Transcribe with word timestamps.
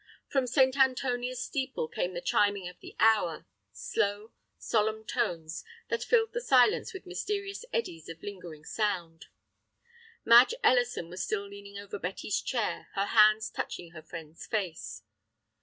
From 0.29 0.47
St. 0.47 0.75
Antonia's 0.79 1.43
steeple 1.43 1.87
came 1.87 2.15
the 2.15 2.21
chiming 2.23 2.67
of 2.67 2.79
the 2.79 2.95
hour, 2.97 3.45
slow, 3.71 4.31
solemn 4.57 5.05
tones 5.05 5.63
that 5.89 6.03
filled 6.03 6.33
the 6.33 6.41
silence 6.41 6.91
with 6.91 7.05
mysterious 7.05 7.63
eddies 7.71 8.09
of 8.09 8.23
lingering 8.23 8.65
sound. 8.65 9.27
Madge 10.25 10.55
Ellison 10.63 11.07
was 11.07 11.23
still 11.23 11.47
leaning 11.47 11.77
over 11.77 11.99
Betty's 11.99 12.41
chair, 12.41 12.87
her 12.95 13.05
hands 13.05 13.51
touching 13.51 13.91
her 13.91 14.01
friend's 14.01 14.47
face. 14.47 15.03